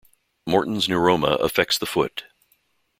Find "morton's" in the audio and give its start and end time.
0.47-0.87